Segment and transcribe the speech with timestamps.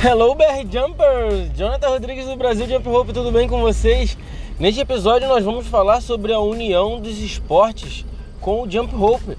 [0.00, 1.50] Hello BR Jumpers!
[1.56, 4.16] Jonathan Rodrigues do Brasil Jump Rope, tudo bem com vocês?
[4.56, 8.06] Neste episódio nós vamos falar sobre a união dos esportes
[8.40, 9.36] com o Jump Rope.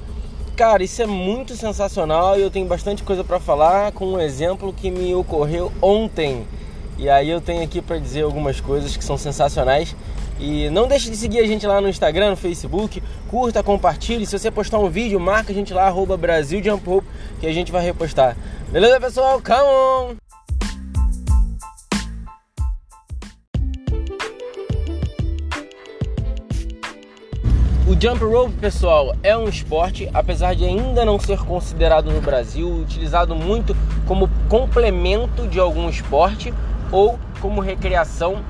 [0.58, 4.74] Cara, isso é muito sensacional e eu tenho bastante coisa para falar com um exemplo
[4.74, 6.46] que me ocorreu ontem.
[6.98, 9.96] E aí eu tenho aqui para dizer algumas coisas que são sensacionais.
[10.41, 14.26] E não deixe de seguir a gente lá no Instagram, no Facebook, curta, compartilhe.
[14.26, 17.07] Se você postar um vídeo, marca a gente lá, arroba Brasil Jump Rope,
[17.39, 18.36] que a gente vai repostar.
[18.70, 19.42] Beleza, pessoal?
[19.42, 20.29] Come on!
[27.89, 32.72] O jump rope, pessoal, é um esporte, apesar de ainda não ser considerado no Brasil,
[32.72, 33.75] utilizado muito
[34.06, 36.53] como complemento de algum esporte
[36.92, 38.44] ou como recreação,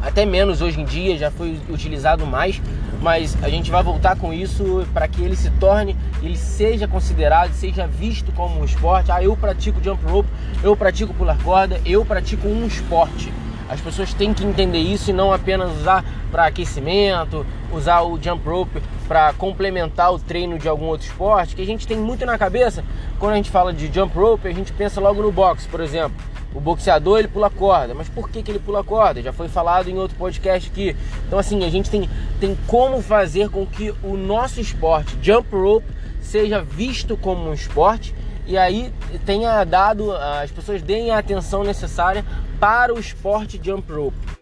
[0.00, 2.62] até menos hoje em dia, já foi utilizado mais,
[3.02, 7.52] mas a gente vai voltar com isso para que ele se torne, ele seja considerado,
[7.54, 9.10] seja visto como um esporte.
[9.10, 10.28] Ah, eu pratico jump rope,
[10.62, 13.32] eu pratico pular corda, eu pratico um esporte.
[13.68, 18.48] As pessoas têm que entender isso e não apenas usar para aquecimento, usar o jump
[18.48, 22.38] rope para complementar o treino de algum outro esporte, que a gente tem muito na
[22.38, 22.84] cabeça.
[23.18, 26.16] Quando a gente fala de jump rope, a gente pensa logo no boxe, por exemplo.
[26.54, 29.20] O boxeador ele pula corda, mas por que, que ele pula corda?
[29.20, 30.96] Já foi falado em outro podcast aqui.
[31.26, 32.08] Então assim, a gente tem,
[32.40, 35.86] tem como fazer com que o nosso esporte, jump rope,
[36.20, 38.14] seja visto como um esporte
[38.48, 38.90] e aí
[39.26, 42.24] tenha dado, as pessoas deem a atenção necessária
[42.58, 44.37] para o esporte jump rope.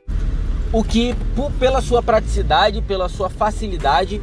[0.73, 1.15] O que,
[1.59, 4.21] pela sua praticidade, pela sua facilidade,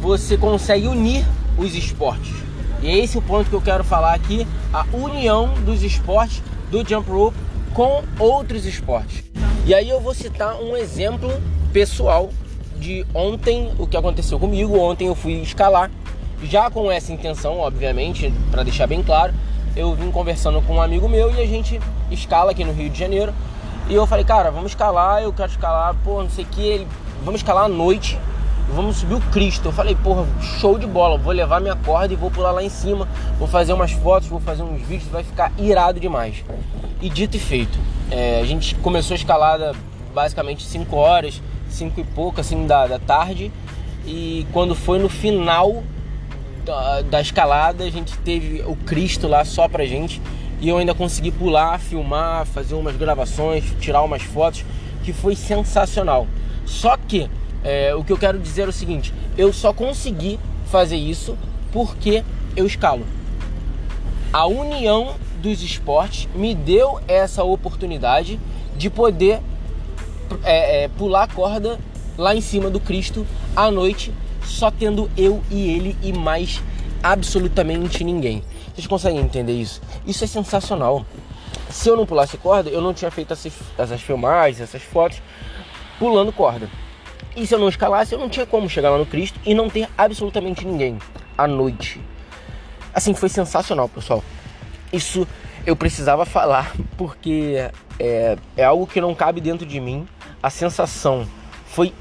[0.00, 1.24] você consegue unir
[1.56, 2.34] os esportes.
[2.82, 6.86] E é esse o ponto que eu quero falar aqui, a união dos esportes do
[6.86, 7.36] jump rope
[7.72, 9.24] com outros esportes.
[9.66, 11.30] E aí eu vou citar um exemplo
[11.72, 12.30] pessoal
[12.76, 14.78] de ontem, o que aconteceu comigo.
[14.78, 15.90] Ontem eu fui escalar
[16.42, 19.32] já com essa intenção, obviamente, para deixar bem claro,
[19.76, 22.98] eu vim conversando com um amigo meu e a gente escala aqui no Rio de
[22.98, 23.32] Janeiro.
[23.88, 26.88] E eu falei, cara, vamos escalar, eu quero escalar, pô, não sei o que, ele,
[27.22, 28.18] vamos escalar à noite,
[28.74, 29.68] vamos subir o Cristo.
[29.68, 30.26] Eu falei, porra,
[30.58, 33.06] show de bola, vou levar minha corda e vou pular lá em cima,
[33.38, 36.42] vou fazer umas fotos, vou fazer uns vídeos, vai ficar irado demais.
[37.00, 37.78] E dito e feito,
[38.10, 39.74] é, a gente começou a escalada
[40.14, 43.52] basicamente 5 horas, 5 e pouco assim da, da tarde,
[44.06, 45.82] e quando foi no final
[46.64, 50.20] da, da, escalada, a gente teve o Cristo lá só pra gente.
[50.64, 54.64] E eu ainda consegui pular, filmar, fazer umas gravações, tirar umas fotos,
[55.04, 56.26] que foi sensacional.
[56.64, 57.28] Só que
[57.62, 61.36] é, o que eu quero dizer é o seguinte: eu só consegui fazer isso
[61.70, 62.24] porque
[62.56, 63.04] eu escalo.
[64.32, 68.40] A união dos esportes me deu essa oportunidade
[68.74, 69.40] de poder
[70.42, 71.78] é, é, pular a corda
[72.16, 74.14] lá em cima do Cristo à noite
[74.46, 76.62] só tendo eu e ele e mais
[77.04, 78.42] absolutamente ninguém.
[78.74, 79.82] Vocês conseguem entender isso?
[80.06, 81.04] Isso é sensacional.
[81.68, 85.20] Se eu não pulasse corda, eu não tinha feito essas, essas filmagens, essas fotos
[85.98, 86.68] pulando corda.
[87.36, 89.68] E se eu não escalasse, eu não tinha como chegar lá no Cristo e não
[89.68, 90.98] ter absolutamente ninguém
[91.36, 92.00] à noite.
[92.94, 94.24] Assim, foi sensacional, pessoal.
[94.92, 95.26] Isso
[95.66, 100.06] eu precisava falar porque é, é algo que não cabe dentro de mim.
[100.42, 101.26] A sensação
[101.66, 101.92] foi,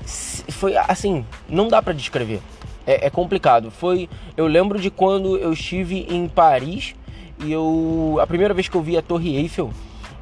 [0.49, 2.41] foi assim, não dá para descrever.
[2.85, 3.71] É, é, complicado.
[3.71, 6.95] Foi, eu lembro de quando eu estive em Paris
[7.39, 9.71] e eu, a primeira vez que eu vi a Torre Eiffel,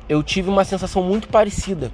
[0.07, 1.91] eu tive uma sensação muito parecida.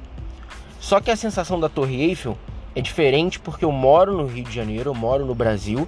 [0.80, 2.38] Só que a sensação da Torre Eiffel
[2.76, 5.88] é diferente porque eu moro no Rio de Janeiro, eu moro no Brasil.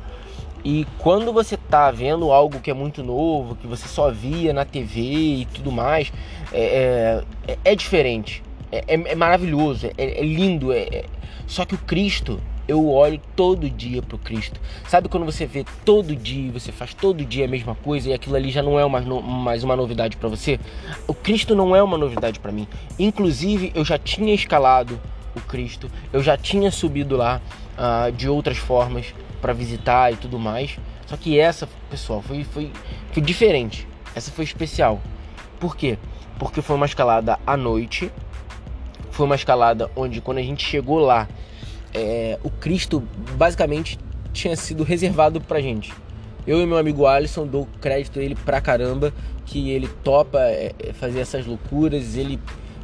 [0.63, 4.65] E quando você tá vendo algo que é muito novo, que você só via na
[4.65, 6.11] TV e tudo mais,
[6.51, 8.43] é, é, é diferente.
[8.71, 10.73] É, é, é maravilhoso, é, é lindo.
[10.73, 11.05] É,
[11.47, 14.61] só que o Cristo, eu olho todo dia pro Cristo.
[14.87, 18.35] Sabe quando você vê todo dia, você faz todo dia a mesma coisa e aquilo
[18.35, 20.59] ali já não é mais, mais uma novidade para você?
[21.07, 22.67] O Cristo não é uma novidade para mim.
[22.99, 25.01] Inclusive, eu já tinha escalado
[25.35, 27.41] o Cristo, eu já tinha subido lá
[27.75, 30.77] uh, de outras formas para visitar e tudo mais.
[31.07, 32.71] Só que essa, pessoal, foi, foi,
[33.11, 33.87] foi diferente.
[34.13, 35.01] Essa foi especial.
[35.59, 35.97] Por quê?
[36.37, 38.11] Porque foi uma escalada à noite,
[39.09, 41.27] foi uma escalada onde quando a gente chegou lá,
[41.93, 43.03] é, o Cristo
[43.37, 43.99] basicamente
[44.33, 45.93] tinha sido reservado pra gente.
[46.47, 49.13] Eu e meu amigo Alisson dou crédito a ele pra caramba,
[49.45, 52.39] que ele topa é, é fazer essas loucuras, ele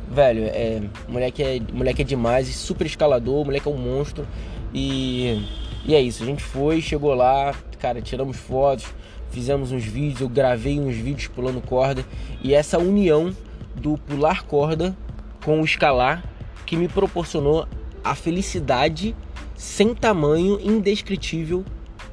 [0.10, 4.28] velho, é, moleque é, moleque é demais, super escalador, moleque é um monstro.
[4.74, 5.44] E,
[5.86, 8.86] e é isso, a gente foi, chegou lá, cara, tiramos fotos,
[9.30, 12.06] fizemos uns vídeos, eu gravei uns vídeos pulando corda.
[12.44, 13.36] E essa união
[13.76, 14.96] do pular corda
[15.44, 16.24] com o escalar
[16.66, 17.68] que me proporcionou
[18.06, 19.16] a felicidade
[19.56, 21.66] sem tamanho indescritível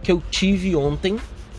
[0.02, 1.16] que eu tive ontem,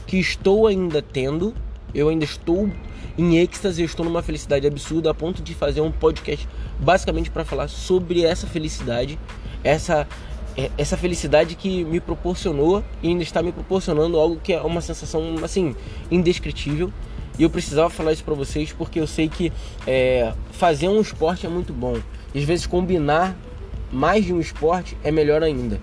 [0.07, 1.53] que estou ainda tendo
[1.93, 2.69] Eu ainda estou
[3.15, 6.47] em êxtase, eu estou numa felicidade absurda a ponto de fazer um podcast
[6.79, 9.19] basicamente para falar sobre essa felicidade,
[9.63, 10.07] essa
[10.57, 14.81] é, essa felicidade que me proporcionou e ainda está me proporcionando algo que é uma
[14.81, 15.75] sensação assim
[16.09, 16.91] indescritível.
[17.37, 19.51] E eu precisava falar isso para vocês porque eu sei que
[19.87, 21.97] é, fazer um esporte é muito bom.
[22.33, 23.35] E às vezes combinar
[23.93, 25.79] mais de um esporte é melhor ainda.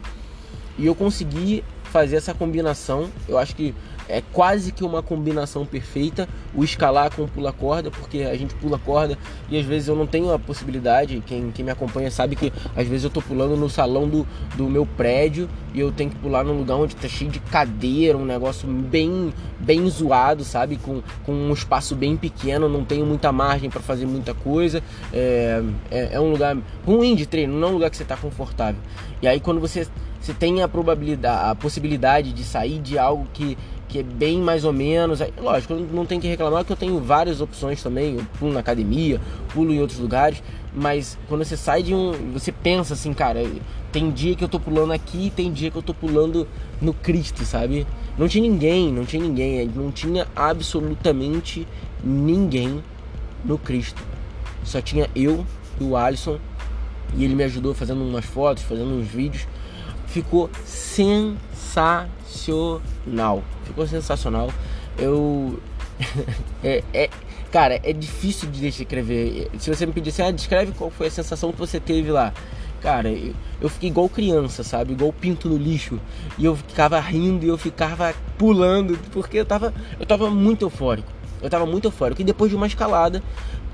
[0.76, 3.08] E eu consegui fazer essa combinação.
[3.28, 3.74] Eu acho que
[4.10, 8.54] é quase que uma combinação perfeita o escalar com o pula corda, porque a gente
[8.56, 9.16] pula corda
[9.48, 11.22] e às vezes eu não tenho a possibilidade.
[11.24, 14.26] Quem, quem me acompanha sabe que às vezes eu tô pulando no salão do,
[14.56, 18.18] do meu prédio e eu tenho que pular num lugar onde tá cheio de cadeira,
[18.18, 20.76] um negócio bem bem zoado, sabe?
[20.76, 24.82] Com, com um espaço bem pequeno, não tenho muita margem para fazer muita coisa.
[25.12, 28.16] É, é, é um lugar ruim de treino, não é um lugar que você tá
[28.16, 28.80] confortável.
[29.22, 29.86] E aí quando você
[30.20, 33.56] você tem a probabilidade, a possibilidade de sair de algo que
[33.90, 35.20] que é bem mais ou menos.
[35.36, 38.14] Lógico, não tem que reclamar que eu tenho várias opções também.
[38.14, 39.20] Eu pulo na academia,
[39.52, 40.42] pulo em outros lugares.
[40.72, 42.12] Mas quando você sai de um.
[42.32, 43.40] Você pensa assim, cara,
[43.90, 46.46] tem dia que eu tô pulando aqui, tem dia que eu tô pulando
[46.80, 47.84] no Cristo, sabe?
[48.16, 51.66] Não tinha ninguém, não tinha ninguém, não tinha absolutamente
[52.02, 52.82] ninguém
[53.44, 54.00] no Cristo.
[54.62, 55.44] Só tinha eu
[55.80, 56.38] e o Alisson.
[57.16, 59.48] E ele me ajudou fazendo umas fotos, fazendo uns vídeos.
[60.10, 62.08] Ficou sensacional
[63.70, 64.50] ficou sensacional.
[64.98, 65.58] Eu.
[66.62, 67.10] é, é,
[67.50, 69.50] cara, é difícil de descrever.
[69.58, 72.32] Se você me pedisse, ah, descreve qual foi a sensação que você teve lá.
[72.80, 73.10] Cara,
[73.60, 74.92] eu, fiquei igual criança, sabe?
[74.92, 76.00] Igual pinto no lixo.
[76.38, 81.08] E eu ficava rindo e eu ficava pulando, porque eu tava, eu tava muito eufórico.
[81.42, 82.22] Eu tava muito eufórico.
[82.22, 83.22] E depois de uma escalada,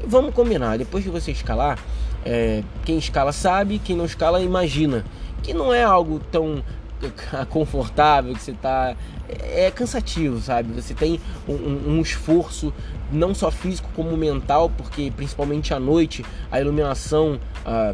[0.04, 1.78] vamos combinar, depois de você escalar,
[2.24, 5.04] é, quem escala sabe, quem não escala imagina.
[5.42, 6.62] Que não é algo tão
[7.50, 8.96] confortável, que você tá.
[9.28, 10.72] É cansativo, sabe?
[10.80, 12.72] Você tem um, um, esforço
[13.10, 17.92] não só físico como mental, porque principalmente à noite a iluminação, ah,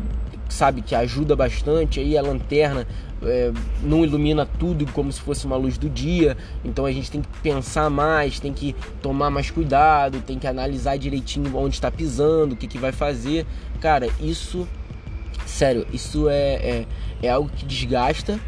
[0.48, 2.00] sabe, que ajuda bastante.
[2.00, 2.86] Aí a lanterna
[3.24, 3.52] é,
[3.82, 7.28] não ilumina tudo como se fosse uma luz do dia, então a gente tem que
[7.40, 12.56] pensar mais, tem que tomar mais cuidado, tem que analisar direitinho onde está pisando, o
[12.56, 13.46] que, que vai fazer.
[13.80, 14.66] Cara, isso,
[15.46, 16.86] sério, isso é, é,
[17.22, 18.38] é algo que desgasta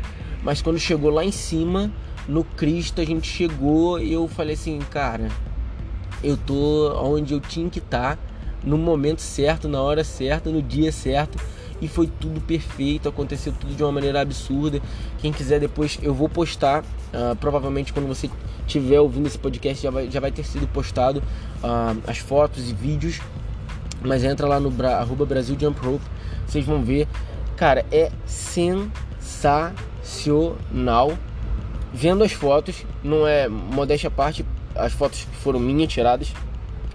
[0.44, 1.90] mas quando chegou lá em cima,
[2.28, 5.28] no Cristo, a gente chegou e eu falei assim, cara,
[6.22, 8.22] eu tô onde eu tinha que estar, tá,
[8.62, 11.38] no momento certo, na hora certa, no dia certo.
[11.80, 14.80] E foi tudo perfeito, aconteceu tudo de uma maneira absurda.
[15.18, 16.82] Quem quiser depois, eu vou postar.
[16.82, 18.30] Uh, provavelmente quando você
[18.66, 21.20] estiver ouvindo esse podcast já vai, já vai ter sido postado
[21.62, 23.20] uh, as fotos e vídeos.
[24.02, 26.04] Mas entra lá no bra, arroba Brasil Jump Rope,
[26.54, 27.08] vocês vão ver.
[27.56, 31.12] Cara, é sensacional.
[31.92, 36.32] Vendo as fotos, não é modéstia à parte, as fotos foram minhas tiradas,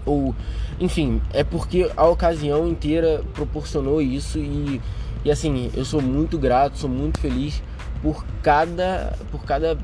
[0.04, 0.34] ou
[0.78, 4.78] enfim, é porque a ocasião inteira proporcionou isso e,
[5.24, 7.62] e assim, eu sou muito grato, sou muito feliz
[8.02, 9.78] por cada por cada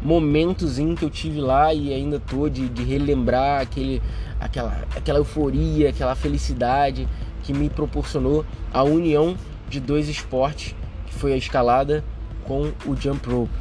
[0.00, 4.00] momentozinho que eu tive lá e ainda tô de, de relembrar aquele
[4.40, 7.06] aquela aquela euforia, aquela felicidade
[7.42, 9.36] que me proporcionou a união
[9.68, 10.74] de dois esportes,
[11.06, 12.04] que foi a escalada
[12.44, 13.52] com o jump rope,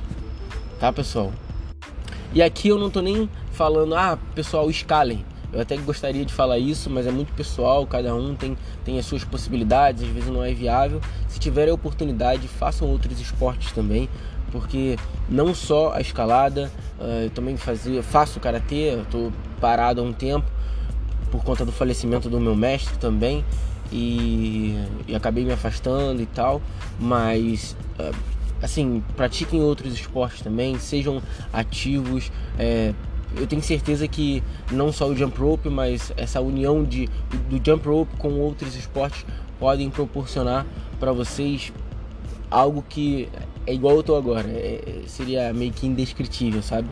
[0.80, 1.32] tá pessoal?
[2.34, 5.26] E aqui eu não tô nem falando, ah, pessoal, escalem.
[5.52, 9.06] Eu até gostaria de falar isso, mas é muito pessoal, cada um tem, tem as
[9.06, 11.02] suas possibilidades, às vezes não é viável.
[11.28, 14.08] Se tiverem a oportunidade, façam outros esportes também,
[14.50, 14.98] porque
[15.30, 20.14] não só a escalada, uh, eu também fazia, faço karatê, eu tô parado há um
[20.14, 20.50] tempo
[21.32, 23.44] por conta do falecimento do meu mestre também
[23.92, 24.76] e,
[25.08, 26.62] e acabei me afastando e tal,
[27.00, 28.16] mas uh,
[28.62, 31.22] assim, pratiquem outros esportes também, sejam
[31.52, 32.32] ativos.
[32.60, 32.94] É,
[33.36, 37.10] eu tenho certeza que não só o jump rope, mas essa união de,
[37.50, 39.26] do jump rope com outros esportes
[39.60, 40.66] podem proporcionar
[41.00, 41.72] para vocês
[42.50, 43.30] algo que
[43.66, 44.48] é igual eu tô agora.
[44.50, 46.90] É, seria meio que indescritível, sabe?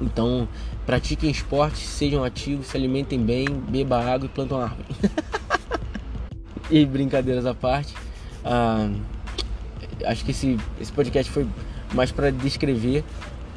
[0.00, 0.48] Então,
[0.84, 4.88] pratiquem esportes, sejam ativos, se alimentem bem, beba água e plantam árvore.
[6.70, 7.94] e brincadeiras à parte.
[8.44, 8.90] Ah,
[10.06, 11.46] acho que esse, esse podcast foi
[11.92, 13.04] mais para descrever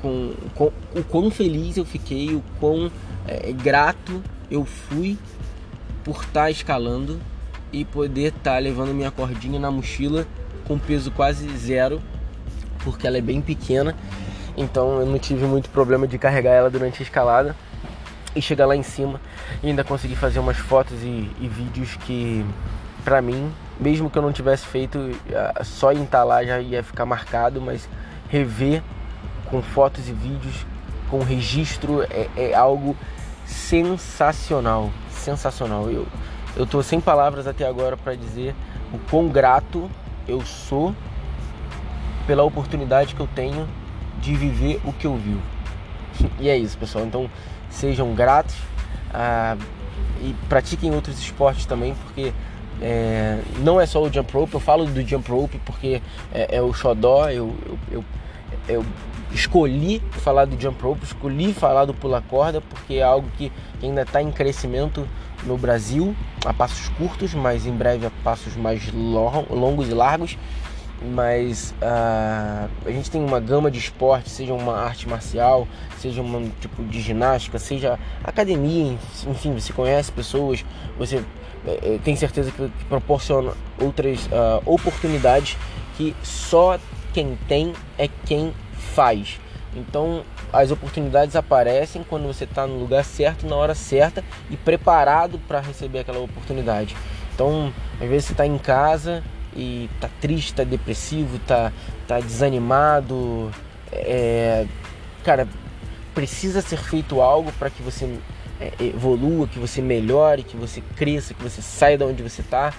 [0.02, 2.92] com, com, o quão feliz eu fiquei, o quão
[3.28, 5.18] é, grato eu fui
[6.04, 7.20] por estar tá escalando
[7.74, 10.26] e poder estar tá levando minha cordinha na mochila
[10.68, 12.02] com peso quase zero,
[12.84, 13.96] porque ela é bem pequena,
[14.58, 17.56] então eu não tive muito problema de carregar ela durante a escalada
[18.36, 19.22] e chegar lá em cima
[19.64, 22.46] e ainda conseguir fazer umas fotos e, e vídeos que
[23.06, 25.00] para mim mesmo que eu não tivesse feito,
[25.64, 27.88] só em estar lá já ia ficar marcado, mas
[28.30, 28.82] rever
[29.46, 30.66] com fotos e vídeos,
[31.10, 32.96] com registro, é, é algo
[33.46, 35.90] sensacional, sensacional.
[35.90, 36.08] Eu,
[36.56, 38.56] eu tô sem palavras até agora para dizer
[38.92, 39.90] o quão grato
[40.28, 40.94] eu sou
[42.26, 43.68] pela oportunidade que eu tenho
[44.22, 45.42] de viver o que eu vivo.
[46.40, 47.06] E é isso, pessoal.
[47.06, 47.30] Então
[47.70, 48.56] sejam gratos
[49.14, 49.58] ah,
[50.22, 52.34] e pratiquem outros esportes também, porque
[52.82, 54.54] é, não é só o jump rope.
[54.54, 56.02] Eu falo do jump rope porque
[56.34, 57.30] é, é o xodó.
[57.30, 58.06] Eu, eu, eu,
[58.68, 58.86] eu,
[59.32, 63.52] escolhi falar do jump rope, escolhi falar do pula corda porque é algo que
[63.84, 65.08] ainda está em crescimento
[65.44, 70.38] no Brasil a passos curtos, mas em breve a passos mais longos e largos
[71.02, 75.68] mas uh, a gente tem uma gama de esportes, seja uma arte marcial,
[76.00, 80.66] seja um tipo de ginástica, seja academia, enfim, você conhece pessoas,
[80.98, 81.24] você
[81.66, 85.58] é, tem certeza que, que proporciona outras uh, oportunidades
[85.96, 86.80] que só
[87.14, 88.54] quem tem é quem
[88.94, 89.40] faz.
[89.76, 95.40] Então as oportunidades aparecem quando você está no lugar certo, na hora certa e preparado
[95.48, 96.96] para receber aquela oportunidade.
[97.36, 99.24] Então, às vezes você está em casa
[99.56, 101.72] e tá triste, tá depressivo, tá,
[102.08, 103.52] tá desanimado,
[103.92, 104.66] é,
[105.24, 105.48] cara,
[106.14, 108.18] precisa ser feito algo para que você
[108.60, 112.74] é, evolua, que você melhore, que você cresça, que você saia de onde você tá.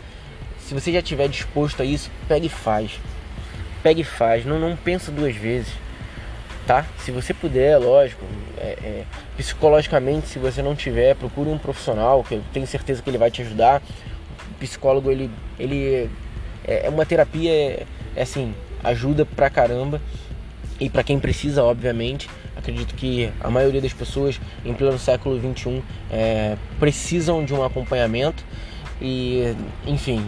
[0.61, 2.99] Se você já estiver disposto a isso, pegue e faz.
[3.83, 5.73] Pegue e faz, não, não pensa duas vezes.
[6.67, 6.85] Tá?
[6.99, 8.23] Se você puder, lógico,
[8.59, 9.05] é, é,
[9.37, 13.31] psicologicamente, se você não tiver, procure um profissional, que eu tenho certeza que ele vai
[13.31, 13.81] te ajudar.
[14.51, 16.11] O psicólogo, ele, ele
[16.69, 20.01] é, é uma terapia, é, é assim, ajuda pra caramba.
[20.81, 25.83] E para quem precisa, obviamente, acredito que a maioria das pessoas em pleno século 21
[26.09, 28.45] é, precisam de um acompanhamento
[29.01, 30.25] e, enfim,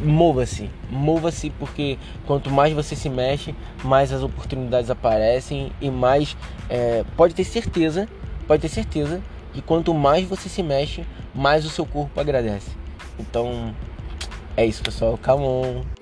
[0.00, 6.36] mova-se, mova-se porque quanto mais você se mexe, mais as oportunidades aparecem e mais
[6.68, 8.08] é, pode ter certeza,
[8.46, 9.20] pode ter certeza
[9.52, 12.70] que quanto mais você se mexe, mais o seu corpo agradece.
[13.18, 13.72] Então
[14.56, 15.18] é isso, pessoal.
[15.28, 15.93] On.